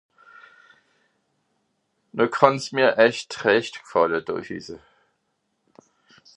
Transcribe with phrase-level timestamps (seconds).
[2.15, 4.77] No kànn's mìr erscht rächt gfàlle do hüsse